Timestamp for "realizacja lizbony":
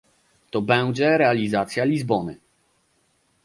1.17-2.37